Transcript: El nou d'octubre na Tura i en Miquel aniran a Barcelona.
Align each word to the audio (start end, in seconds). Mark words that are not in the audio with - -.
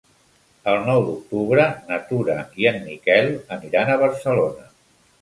El 0.71 0.79
nou 0.87 1.01
d'octubre 1.09 1.67
na 1.91 2.01
Tura 2.09 2.39
i 2.65 2.69
en 2.73 2.83
Miquel 2.89 3.33
aniran 3.61 3.93
a 3.99 4.03
Barcelona. 4.09 4.71